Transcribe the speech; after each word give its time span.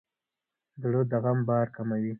زړه 0.81 1.01
د 1.11 1.13
غم 1.23 1.39
بار 1.47 1.67
کموي. 1.75 2.09